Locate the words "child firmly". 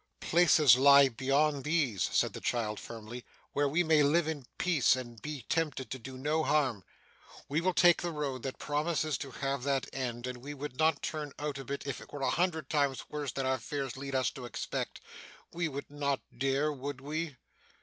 2.41-3.23